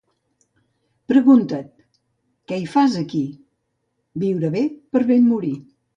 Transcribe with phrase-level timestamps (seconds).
[1.13, 1.67] Pregunta't:
[2.51, 3.23] —Què hi fas aquí?
[4.25, 4.65] Viure bé
[4.97, 5.55] per ben morir.